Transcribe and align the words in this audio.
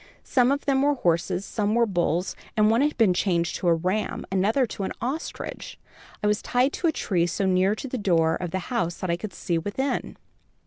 Some 0.23 0.51
of 0.51 0.65
them 0.65 0.81
were 0.81 0.95
horses, 0.95 1.45
some 1.45 1.75
were 1.75 1.85
bulls, 1.85 2.35
and 2.57 2.71
one 2.71 2.81
had 2.81 2.97
been 2.97 3.13
changed 3.13 3.55
to 3.57 3.67
a 3.67 3.75
ram, 3.75 4.25
another 4.31 4.65
to 4.65 4.81
an 4.81 4.93
ostrich. 4.99 5.77
I 6.23 6.25
was 6.25 6.41
tied 6.41 6.73
to 6.73 6.87
a 6.87 6.91
tree 6.91 7.27
so 7.27 7.45
near 7.45 7.75
to 7.75 7.87
the 7.87 7.99
door 7.99 8.35
of 8.35 8.49
the 8.49 8.73
house, 8.73 8.97
that 8.97 9.11
I 9.11 9.15
could 9.15 9.31
see 9.31 9.59
within. 9.59 10.17